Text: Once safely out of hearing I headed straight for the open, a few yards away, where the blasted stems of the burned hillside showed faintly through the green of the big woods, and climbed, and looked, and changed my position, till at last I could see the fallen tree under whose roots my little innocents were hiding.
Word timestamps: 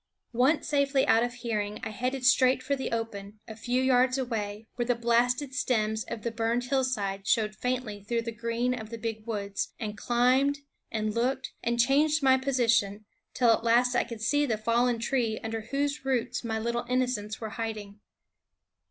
Once 0.33 0.67
safely 0.67 1.05
out 1.05 1.21
of 1.23 1.31
hearing 1.31 1.79
I 1.83 1.89
headed 1.89 2.25
straight 2.25 2.63
for 2.63 2.75
the 2.75 2.91
open, 2.91 3.39
a 3.47 3.55
few 3.55 3.83
yards 3.83 4.17
away, 4.17 4.65
where 4.73 4.85
the 4.87 4.95
blasted 4.95 5.53
stems 5.53 6.03
of 6.05 6.23
the 6.23 6.31
burned 6.31 6.63
hillside 6.63 7.27
showed 7.27 7.55
faintly 7.55 8.03
through 8.03 8.23
the 8.23 8.31
green 8.31 8.73
of 8.73 8.89
the 8.89 8.97
big 8.97 9.27
woods, 9.27 9.73
and 9.79 9.95
climbed, 9.95 10.61
and 10.91 11.13
looked, 11.13 11.51
and 11.61 11.79
changed 11.79 12.23
my 12.23 12.35
position, 12.35 13.05
till 13.35 13.51
at 13.51 13.63
last 13.63 13.93
I 13.93 14.03
could 14.03 14.21
see 14.23 14.47
the 14.47 14.57
fallen 14.57 14.97
tree 14.97 15.37
under 15.43 15.61
whose 15.61 16.03
roots 16.03 16.43
my 16.43 16.57
little 16.57 16.87
innocents 16.89 17.39
were 17.39 17.49
hiding. 17.51 17.99